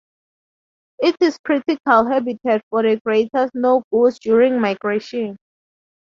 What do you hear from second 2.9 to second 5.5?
greater snow goose during migration.